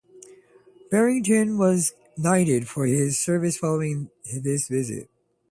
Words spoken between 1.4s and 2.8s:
was knighted